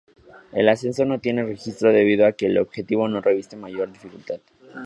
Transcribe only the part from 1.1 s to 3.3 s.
tiene registro, debido a que el objetivo no